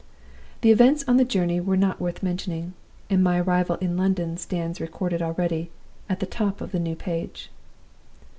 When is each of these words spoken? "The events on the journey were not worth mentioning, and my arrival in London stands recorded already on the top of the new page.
"The 0.61 0.71
events 0.71 1.03
on 1.07 1.17
the 1.17 1.23
journey 1.23 1.59
were 1.59 1.77
not 1.77 1.99
worth 2.01 2.23
mentioning, 2.23 2.73
and 3.11 3.23
my 3.23 3.39
arrival 3.39 3.75
in 3.75 3.97
London 3.97 4.35
stands 4.35 4.81
recorded 4.81 5.21
already 5.21 5.69
on 6.09 6.17
the 6.19 6.25
top 6.25 6.59
of 6.59 6.71
the 6.71 6.79
new 6.79 6.95
page. 6.95 7.51